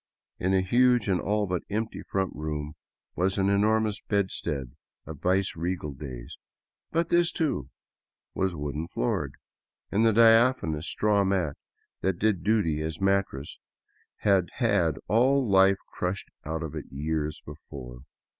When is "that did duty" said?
12.01-12.81